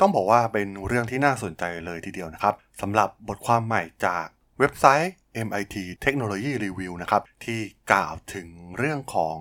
[0.00, 4.26] ต้องบอกว่าเป็นเรื่องที่น่าสนใจเลยทีเดียวนะครับสำหรับบทความใหม่จาก
[4.58, 5.12] เว็บไซต์
[5.46, 7.60] MIT Technology Review นะครับที่
[7.92, 8.48] กล่าวถึง
[8.78, 9.34] เรื่องของ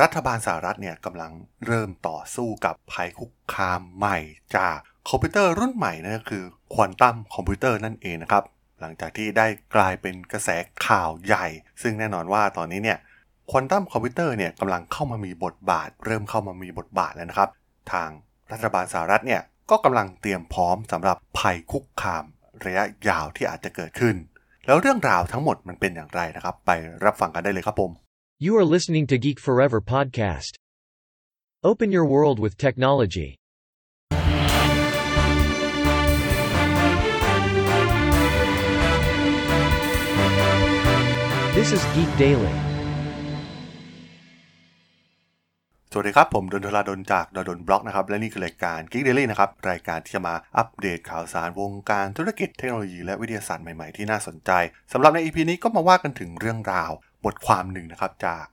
[0.00, 1.32] รัฐบาลสหรัฐเนี่ยกำลัง
[1.66, 4.18] เริ่มต่อสู้กับภัยคุกคามใหม่
[4.56, 4.76] จาก
[5.08, 6.44] คอมพิวเตอร์รุ่นใหม่นั่นก็คือ
[6.74, 8.44] ควอนตัมคอมพิวเตอร์นั่นเองนะครับ
[8.80, 10.48] หลังจากที่ได้กลายเป็นกระแส
[10.86, 11.46] ข่าวใหญ่
[11.82, 12.98] ซึ่งแน่นอนว่าตอนนี้เนี่ย
[13.50, 17.50] ควอนตัมคอมพิวเตอร์เนี่ยกำลังเข้ามามีบทบาท เริ่มเข้ามามีบทบาทแล้วนะครับ
[17.92, 18.08] ทาง
[18.52, 19.40] รัฐบาลสหรัฐเนี่ย
[19.72, 22.24] ก็กำลังเตรียมพร้อมสำหรับภัยคุกคาม
[22.64, 24.16] ระยะยาวที่อาจจะเกิดขึ้น
[24.66, 26.70] แล้วเรื่องราวทั้งหมดมันเป็นอย่างไรนะครับ ไป
[27.04, 27.90] รับฟังกันได้เลยครับผม
[28.44, 30.52] You are listening to Geek Forever podcast.
[31.70, 33.30] Open your world with technology.
[41.56, 42.71] This is Geek Daily.
[45.94, 54.50] สวัสดีครับ ผมดนทราดนจากดนบล็อกนะครับ และนี่คือรายการ Geek Daily นะครับ รายการที่จะมาอัปเดตข่าวสารวงการธุรกิจเทคโนโลยีและวิทยาศาสตร์ใหม่ๆที่น่าสนใจ
[54.92, 56.90] สำหรับใน EP นี้ก็มาว่ากันถึงเรื่องราว
[57.24, 58.44] บทความหนึ่งนะครับจาก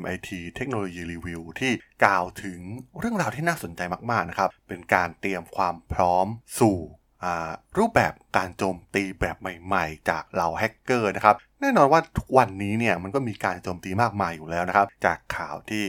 [0.00, 1.72] MIT Technology Review ที่
[2.04, 2.60] กล่าวถึง
[2.98, 6.26] เรื่องราวที่น่าสนใจมากๆนะครับเป็นการเตรียมความพร้อม
[6.60, 6.78] สู่
[7.78, 15.84] รูปแบบการโจมตีแบบใหม่ๆ จากเหล่าแฮกเกอร์นะครับแน่นอนว่าทุกวันนี้เนี่ยมันก็มีการโจมตีมากมายอยู่แล้วนะครับ จากข่าวที่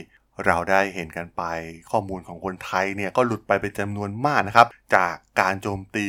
[0.46, 1.42] เราได้เห็นกันไป
[1.90, 6.08] ข้อมูลของคนไทยเนี่ยก็หลุดไปเป็นจำนวนมากนะครับ จากการโจมตี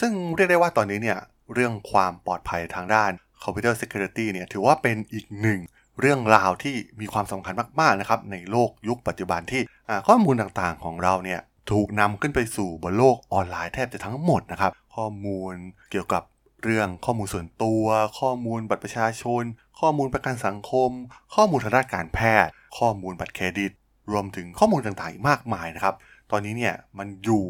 [0.00, 1.18] ซึ่งเรียกได้ว่าตอนนี้เนี่ย
[1.54, 3.10] เรื่องความปลอดภัยทางด้าน
[3.42, 5.60] Computer Security เนี่ยถือว่าเป็นอีกหนึ่ง
[6.00, 9.62] เรื่องราวที่มีความสำคัญมากๆนะครับในโลกยุคปัจจุบันที่
[10.08, 11.40] ข้อมูลต่างๆของเราเนี่ย
[11.72, 15.52] ถูกนำขึ้นไปสู่บนโลกออนไลน์แทบจะทั้งหมดนะครับ ข้อมูล
[15.90, 16.22] เกี่ยวกับ
[16.64, 17.84] เรื่องข้อมูลส่วนตัว
[18.20, 19.42] ข้อมูลบัตรประชาชน
[19.80, 20.90] ข้อมูลประกันสังคม
[21.34, 23.72] ข้อมูลทางด้านการแพทย์ ข้อมูลบัตรเครดิต
[24.12, 25.94] รวมถึงข้อมูลต่างๆอีกมากมายนะครับ
[26.30, 27.44] ตอนนี้เนี่ยมันอยู่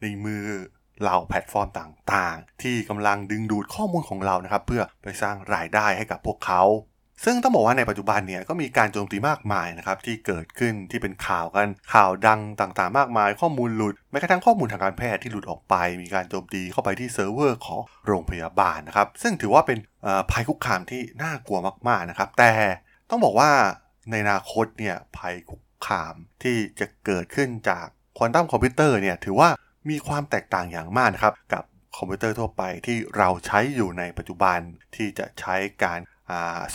[0.00, 0.44] ในมือ
[1.00, 6.62] เหล่าแพลตฟอร์มต่างๆ ที่กำลังดึงดูดข้อมูลของเรานะครับ เพื่อไปสร้างรายได้ให้กับพวกเขา
[7.24, 19.78] ซึ่งต้องบอกว่าในปัจจุบันเนี่ยก็มีการโจมตีมากมายนะครับที่เกิดขึ้นที่เป็นข่าวกันข่าวดังต่างๆ มากมาย ข้อมูลหลุดแม้กระทั่งข้อมูลทางการแพทย์ที่หลุดออกไป มีการโจมตีเข้าไปที่เซิร์ฟเวอร์ของโรงพยาบาลนะครับซึ่งถือว่าเป็น
[20.30, 22.52] ภัยคุกคามที่น่ากลัวมากๆนะครับแต่
[23.10, 23.50] ต้องบอกว่า
[24.10, 29.50] ในอนาคตเนี่ยภัยคุกคามที่จะเกิดขึ้นจากควอนตัมคอมพิวเตอร์เนี่ยถือว่า
[29.90, 31.64] มีความแตกต่างอย่างมากนะครับกับ
[31.96, 34.58] คอมพิวเตอร์ทั่วไปที่เราใช้อยู่ในปัจจุบัน
[34.96, 36.00] ที่จะใช้การ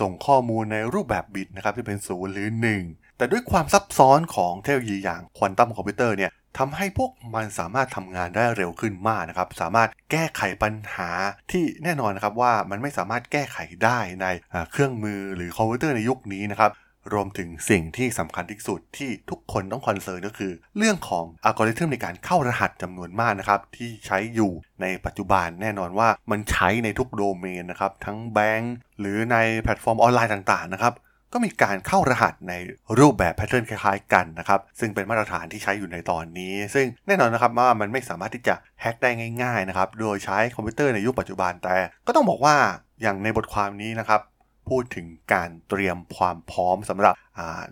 [0.02, 2.48] ส่งข้อมูลในรูปแบบบิตนะครับที่เป็นศูนย์หรือ
[2.84, 11.10] 1 แต่ด้วยความซับซ้อนของเทคโนโลยีอย่างควอนตัมคอมพิวเตอร์เนี่ยทำให้พวกมันสามารถทำงานได้เร็วขึ้นมากนะครับ สามารถแก้ไขปัญหา
[11.52, 14.26] ที่แน่นอนนะครับว่ามันไม่สามารถแก้ไขได้ใน
[14.72, 16.72] เครื่องมือหรือคอมพิวเตอร์ในยุคนี้นะครับ
[17.14, 24.52] รวมถึงสิ่งที่สำคัญที่สุดที่ทุกคนต้อง concern ก็คือ เรื่องของอัลกอริทึมในการเข้ารหัสจำนวนมากนะครับ ที่ใช้อยู่
[24.82, 30.96] ในปัจจุบันแน่นอนว่ามันใช้ในทุกโดเมนนะครับ ทั้งแบงก์หรือในแพลตฟอร์มออนไลน์ต่างๆนะครับ
[31.34, 32.54] ก็มีการเข้ารหัสใน
[33.00, 39.10] รูปแบบ pattern คล้ายๆกันนะครับ ซึ่งเป็นมาตรฐานที่ใช้อยู่ในตอนนี้ ซึ่งแน่นอนนะครับว่ามันไม่สามารถที่จะแฮ็กได้
[39.44, 41.76] ง่าย ๆนะครับ โดยใช้คอมพิวเตอร์ในยุคปัจจุบันแต่
[42.08, 42.56] ก็ต้องบอกว่า
[43.02, 44.22] อย่างในบทความนี้นะครับ
[44.70, 47.14] พูดถึงการเตรียมความพร้อมสำหรับ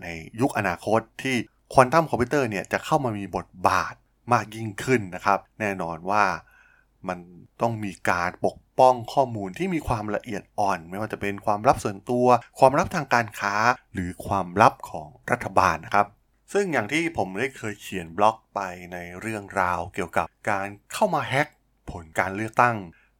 [0.03, 0.07] ใน
[0.41, 1.35] ยุคอนาคตที่
[1.73, 3.93] ควอนตัมคอมพิวเตอร์เนี่ยจะเข้ามามีบทบาท
[4.33, 6.23] มากยิ่งขึ้นนะครับ แน่นอนว่า
[7.07, 7.19] มัน
[7.61, 12.27] ต้องมีการปกป้องข้อมูลที่มีความละเอียดอ่อน ไม่ว่าจะเป็นความลับส่วนตัว
[12.59, 13.55] ความลับทางการค้า
[13.93, 16.07] หรือความลับของรัฐบาลนะครับ
[16.53, 18.59] ซึ่งอย่างที่ผมได้เคยเขียนบล็อกไป
[18.93, 21.47] ในเรื่องราวเกี่ยวกับการเข้ามาแฮ็ก
[21.91, 22.75] ผลการเลือกตั้ง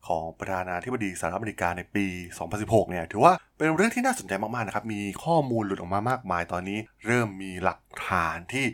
[0.07, 2.05] ของประธานาธิบดีสหรัฐอเมริกาในปี
[2.47, 8.65] 2016 เนี่ยถือว่าเป็นเรื่องที่น่าสนใจมากๆนะครับ มีข้อมูลหลุดออกมามากมายตอนนี้ เริ่มมีหลักฐานที่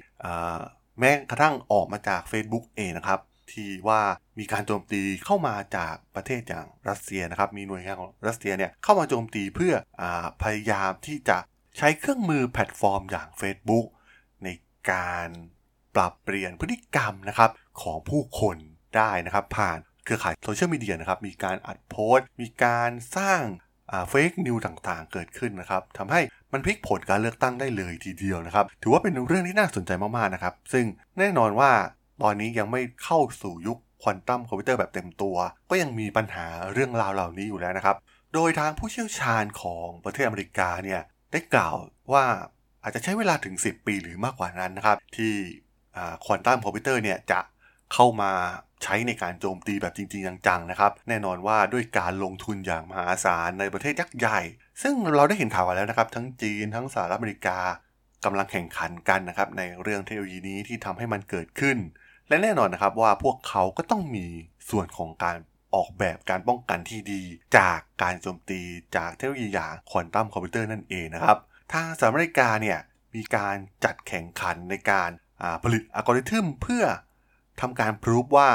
[1.00, 3.20] แม้กระทั่งออกมาจาก Facebook เองนะครับ
[3.52, 4.02] ที่ว่า
[4.40, 11.38] มีการโจมตีเข้ามาจากประเทศอย่างรัสเซียนะครับ มีหน่วยงานของรัสเซียเนี่ยเข้ามาโจมตีเพื่อพยายามที่จะ
[11.78, 13.86] ใช้เครื่องมือแพลตฟอร์มอย่าง Facebook
[14.44, 14.50] ใน
[14.92, 15.28] การ
[15.96, 18.58] ปรับเปลี่ยนพฤติกรรมนะครับของผู้คน
[18.98, 23.42] ได้นะครับผ่าน เครือข่ายโซเชียลมีเดียนะครับ มีการอัดโพสต์ มีการสร้าง
[24.10, 26.22] fake news ต่างๆ เกิดขึ้นนะครับทำให้
[26.52, 30.86] มันพลิกผลการเลือกตั้งได้เลยทีเดียวนะครับ ถือว่าเป็นเรื่องที่น่าสนใจมากๆนะครับ ซึ่ง
[31.20, 31.72] แน่นอนว่า
[32.22, 35.36] ตอนนี้ยังไม่เข้าสู่ยุคควอนตัมคอมพิวเตอร์แบบเต็มตัว
[35.70, 37.96] ก็ยังมีปัญหาเรื่องราวเหล่านี้อยู่แล้วนะครับ
[38.34, 41.02] โดยทางผู้เชี่ยวชาญของประเทศอเมริกาเนี่ย
[41.32, 41.76] ได้กล่าว
[42.14, 42.26] ว่า
[42.84, 45.34] อาจจะใช้เวลาถึง 10 ปีหรือมากกว่านั้นนะครับ ที่
[46.26, 47.40] ควอนตัมคอมพิวเตอร์เนี่ยจะ
[47.94, 48.32] เข้ามา
[48.84, 54.40] ใช้ในการโจมตีแบบจริง ๆ จังๆ นะครับ แน่นอนว่าด้วยการลงทุนอย่างมหาศาลในประเทศยักษ์ใหญ่
[54.82, 57.58] ซึ่งเราได้เห็นข่าวกันแล้วนะครับ ทั้งจีนทั้งสหรัฐอเมริกา
[58.26, 61.78] กำลังแข่งขันกันนะครับในเรื่องเทคโนโลยีนี้ที่ทำให้มันเกิดขึ้น
[62.30, 64.26] และแน่นอนนะครับว่าพวกเขาก็ต้องมี
[64.70, 65.38] ส่วนของการ
[65.76, 67.22] ออกแบบการป้องกันที่ดี
[67.58, 68.62] จากการโจมตี
[68.96, 71.40] จากเทคโนโลยีอย่างควอนตัมคอมพิวเตอร์นั่นเองนะครับ
[71.74, 72.80] ทางสหรัฐอเมริกาเนี่ย
[73.16, 73.56] มีการ
[73.86, 75.10] จัดแข่งขันในการ
[75.64, 76.84] ผลิตอัลกอริทึมเพื่อ
[77.62, 78.50] ทำการพิสูจน์ว่า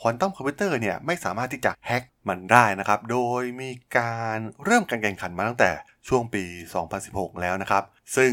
[0.00, 5.70] ควอนตัมคอมพิวเตอร์เนี่ยไม่สามารถที่จะแฮ็กมันได้นะครับ โดยมีการเริ่มการแข่งขันมาตั้งแต่
[6.08, 6.44] ช่วงปี
[6.92, 7.84] 2016 แล้วนะครับ
[8.16, 8.32] ซึ่ง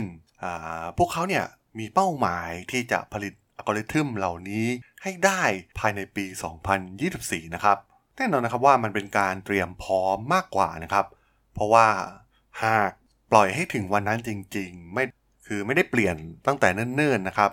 [0.98, 1.46] พวกเขาเนี่ย
[1.80, 4.68] มีเป้าหมายที่จะผลิตอัลกอริทึมเหล่านี้
[5.04, 5.44] ให้ได้
[5.80, 6.26] ภายในปี
[6.90, 7.78] 2024 นะครับ
[8.16, 11.06] แน่นอนนะครับว่ามันเป็นการเตรียมพร้อมมากกว่านะครับ
[11.54, 11.88] เพราะว่า
[12.64, 12.92] หาก
[13.32, 15.04] ปล่อยให้ถึงวันนั้นจริง ๆ ไม่
[15.46, 16.16] คือไม่ได้เปลี่ยน
[16.48, 17.52] ตั้งแต่เนิ่นๆนะครับ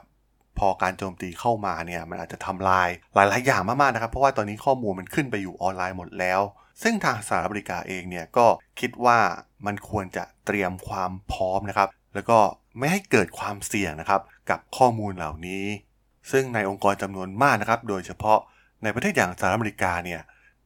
[0.59, 6.41] พอการโจมตีเข้ามาเนี่ยมันอาจจะทำลายหลาย ๆ อย่างมาก ๆ นะครับ เพราะว่าตอนนี้ข้อมูลมันขึ้นไปอยู่ออนไลน์หมดแล้ว
[6.83, 8.47] ซึ่งทางสหรัฐอเมริกาเองเนี่ยก็
[8.81, 9.19] คิดว่า
[9.67, 12.39] มันควรจะเตรียมความพร้อมนะครับ แล้วก็
[12.79, 14.21] ไม่ให้เกิดความเสี่ยงนะครับ
[14.51, 15.65] กับข้อมูลเหล่านี้
[16.31, 18.39] ซึ่งในองค์กรจำนวนมากนะครับ โดยเฉพาะ
[18.83, 20.21] ในประเทศอย่างสหรัฐอเมริกาเนี่ย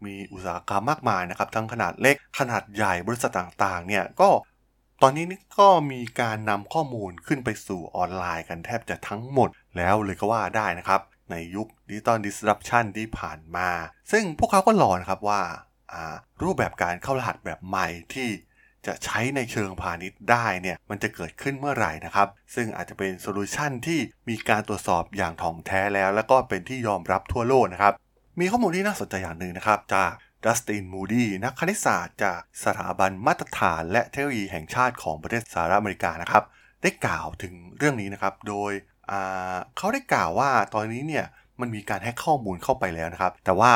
[0.04, 4.28] มีอุตสาหกรรมมากมายนะครับ ทั้งขนาดเล็กขนาดใหญ่บริษัทต่าง ๆ เนี่ยก็
[5.02, 11.00] ตอนนี้นี่ก็มีการนำข้อมูลขึ้นไปสู่ออนไลน์กันแทบจะทั้งหมดแล้วเลยก็ว่าได้นะครับ
[11.30, 13.68] ในยุคดิจิตอลดิสรัปชันที่ผ่านมา
[14.12, 15.42] ซึ่งพวกเขาก็รอนะครับว่า
[16.42, 18.28] รูปแบบการเข้ารหัสแบบใหม่ที่
[18.86, 27.94] จะใช้ในเชิงพาณิชย์ได้เนี่ยมันจะเกิดขึ้นเมื่อไหร่นะครับ ซึ่งอาจจะเป็นโซลูชันที่มีการตรวจสอบอย่างถ่องแท้แล้ว แล้วก็เป็นที่ยอมรับทั่วโลกนะครับ
[28.40, 30.12] มีข้อมูลที่น่าสนใจอย่างหนึ่งนะครับ จาก
[30.46, 36.44] ดัสตินมูดีนักคณิตศาสตร์จากสถาบันมาตรฐานและเทคโนโลยีแห่งชาติของประเทศสหรัฐอเมริกานะครับ
[36.82, 38.72] ได้กล่าวถึงเรื่องนี้นะครับ โดย
[39.76, 41.24] เขาได้กล่าวว่าตอนนี้เนี่ย
[41.60, 43.72] มันมีการแฮ็กข้อมูลเข้าไปแล้วนะครับ แต่ว่า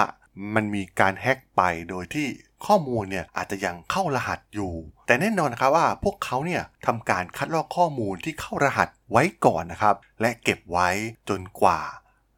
[0.54, 2.26] มันมีการแฮ็กไปโดยที่
[2.66, 4.72] ข้อมูลเนี่ยอาจจะยังเข้ารหัสอยู่
[5.06, 10.88] แต่แน่นอนนะครับว่าพวกเขาเนี่ยทำการคัดลอกข้อมูลที่เข้ารหัสไว้ก่อนนะครับ และเก็บไว้
[11.28, 11.80] จนกว่า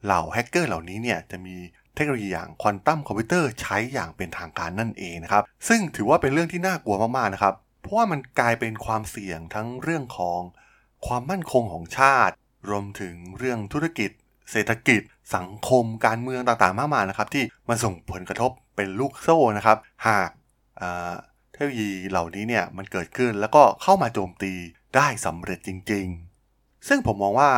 [0.05, 1.57] เหล่าแฮกเกอร์เหล่านี้เนี่ยจะมี
[1.95, 10.41] เทคโนโลยีอย่างควอนตัมคอมพิวเตอร์ใช้อย่างเป็นทางการนั่นเองนะครับ ซึ่งถือว่าเป็นเรื่องที่น่ากลัวมากๆนะครับ เพราะว่ามันกลายเป็นความเสี่ยงทั้งเรื่องของ
[11.07, 12.35] ความมั่นคงของชาติ
[12.69, 14.11] รวมถึงเรื่องธุรกิจ
[14.51, 15.01] เศรษฐกิจ
[15.37, 20.29] สังคม การเมืองต่างๆ มากมายนะครับ ที่มันส่งผลกระทบเป็นลูกโซ่นะครับ หาก
[21.53, 24.53] เทคโนโลยีเหล่านี้เนี่ยมันเกิดขึ้นแล้วก็เข้ามาโจมตี
[24.97, 26.07] ได้สำเร็จจริง
[26.47, 27.51] ๆ ซึ่งผมมองว่า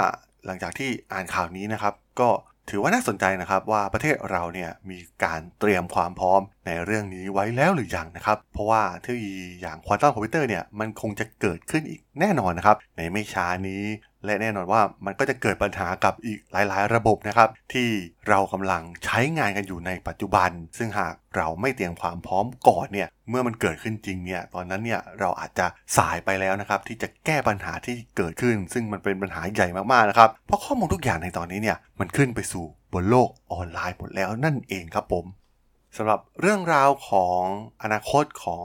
[0.47, 2.29] หลังจากที่อ่านข่าวนี้นะครับ ก็
[2.71, 13.85] ถือว่าน่าสนใจนะครับว่าประเทศเราเนี่ยมีการเตรียมความพร้อมในเรื่องนี้ไว้แล้วหรือยังนะครับ เพราะว่าเทคโนโลยีอย่างควอนตัมคอมพิวเตอร์เนี่ยมันคงจะเกิดขึ้นอีกแน่นอนนะครับ ในไม่ช้านี้
[14.25, 17.89] และแน่นอนว่ามันก็จะเกิดปัญหากับอีกหลายๆ ระบบนะครับ ที่
[18.29, 25.67] เรากำลังใช้งานกันอยู่ในปัจจุบัน ซึ่งหากเราไม่เตรียมความพร้อมก่อนเนี่ยเมื่อมันเกิดขึ้นจริงเนี่ยตอนนั้นเนี่ยเราอาจจะ
[25.97, 35.25] สายไปแล้วนะครับที่จะแก้ปัญหาที่เกิดขึ้น ซึ่งมันเป็นปัญหาใหญ่มากๆนะครับเพราะข้อมูลทุกอย่างในตอนนี้เนี่ยมันขึ้นไปสู่บนโลกออนไลน์หมดแล้วนั่นเองครับผม
[35.97, 37.43] สำหรับเรื่องราวของ
[37.83, 38.65] อนาคตของ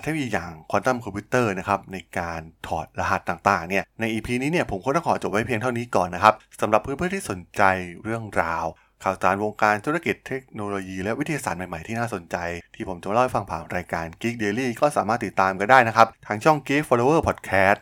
[0.00, 7.62] เทคโนโลยีอย่างควอนตัมคอมพิวเตอร์นะครับในการถอดรหัสต่างๆเนี่ยใน EP นี้เนี่ยผมก็ต้องขอจบไว้เพียงเท่านี้ก่อนนะครับสำหรับเพื่อนๆที่สนใจ
[8.02, 8.64] เรื่องราว
[9.02, 12.36] ข่าวสารวงการธุรกิจเทคโนโลยี และวิทยาศาสตร์ใหม่ๆที่น่าสนใจ
[12.74, 17.78] ที่ผมจะเล่าให้ฟังผ่านรายการ Geek Daily ก็สามารถติดตามกันได้นะครับทางช่อง Geek Forever Podcast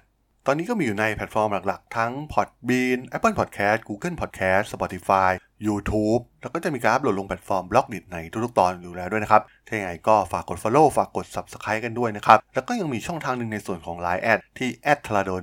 [0.47, 5.31] ตอนนี้ก็มีอยู่ในแพลตฟอร์มหลักๆ ทั้ง Podbean Apple Podcast Google Podcast Spotify
[5.67, 14.71] YouTube แล้วก็จะมีการอัปโหลดลงแพลตฟอร์ม Blockdit ในทุกๆตอนอยู่แล้วด้วยนะครับ ถ้าอย่างไรก็ฝากกด Follow ฝากกด Subscribe กันด้วยนะครับ แล้วก็ยังมีช่องทางหนึ่งในส่วนของ Line แอดที่
[15.07, 15.43] t h a r a d o n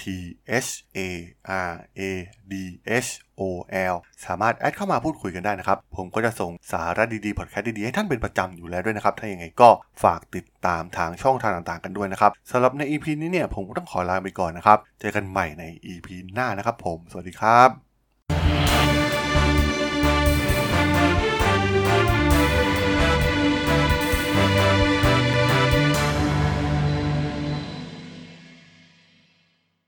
[0.00, 0.02] t
[0.44, 1.00] h a
[1.68, 2.00] r a
[2.52, 2.54] d
[3.06, 3.08] h
[3.40, 3.42] o
[3.92, 3.94] l
[4.26, 9.68] สามารถแอดเข้ามาพูดคุยกันได้นะครับ ผมก็จะส่งสาระดีๆพอดแคสต์ดีๆ ให้ท่านเป็นประจำอยู่แล้วด้วยนะครับ ถ้าอย่างไรก็
[10.02, 19.07] ฝากติดตามทางช่องทางต่างๆ กันด้วยนะครับสำหรับใน EP นี้เนี่ยผมก็ต้องขอลาไปก่อนนะครับ เจอกันใหม่ใน EP หน้านะครับผม สวัสดีครับ